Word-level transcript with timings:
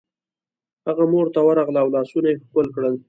هغه 0.87 1.03
مور 1.13 1.27
ته 1.33 1.39
ورغله 1.43 1.79
او 1.81 1.87
لاسونه 1.95 2.27
یې 2.31 2.39
ښکل 2.43 2.67
کړل 2.75 2.95